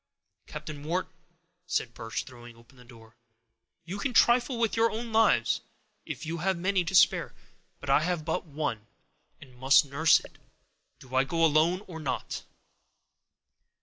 [0.47, 1.13] "Captain Wharton,"
[1.67, 3.15] said Birch, throwing open the door,
[3.85, 5.61] "you can trifle with your own lives,
[6.07, 7.35] if you have many to spare;
[7.87, 8.87] I have but one,
[9.39, 10.39] and must nurse it.
[10.97, 12.43] Do I go alone, or not?"